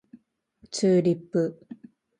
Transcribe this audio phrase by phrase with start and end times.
[0.71, 1.63] チューリップ